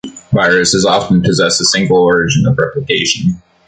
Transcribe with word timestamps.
Viruses 0.33 0.83
often 0.83 1.21
possess 1.21 1.61
a 1.61 1.65
single 1.65 1.97
origin 2.01 2.47
of 2.47 2.57
replication. 2.57 3.39